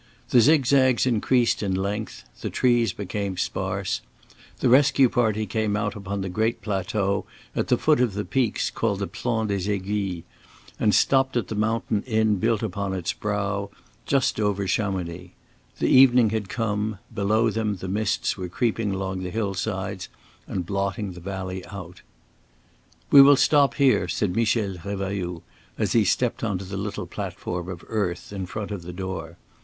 [0.31, 4.01] The zigzags increased in length, the trees became sparse;
[4.57, 8.71] the rescue party came out upon the great plateau at the foot of the peaks
[8.71, 10.23] called the Plan des Aiguilles,
[10.79, 13.69] and stopped at the mountain inn built upon its brow,
[14.07, 15.35] just over Chamonix.
[15.77, 20.09] The evening had come, below them the mists were creeping along the hillsides
[20.47, 22.01] and blotting the valley out.
[23.11, 25.43] "We will stop here," said Michel Revailloud,
[25.77, 29.37] as he stepped on to the little platform of earth in front of the door.